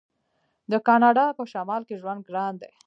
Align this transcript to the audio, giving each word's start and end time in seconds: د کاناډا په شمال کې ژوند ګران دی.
د 0.71 0.73
کاناډا 0.87 1.25
په 1.37 1.43
شمال 1.51 1.81
کې 1.87 1.99
ژوند 2.01 2.21
ګران 2.27 2.53
دی. 2.61 2.71